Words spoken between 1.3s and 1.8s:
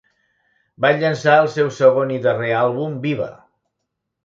el seu